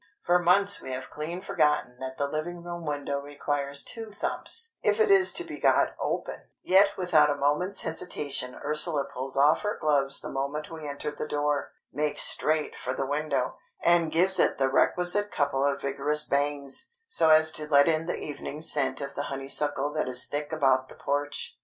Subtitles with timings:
[0.23, 4.99] For months we have clean forgotten that the living room window requires two thumps if
[4.99, 9.77] it is to be got open; yet without a moment's hesitation Ursula pulls off her
[9.79, 14.57] gloves the moment we enter the door, makes straight for the window, and gives it
[14.57, 19.13] the requisite couple of vigorous bangs, so as to let in the evening scent of
[19.13, 21.59] the honeysuckle that is thick about the porch.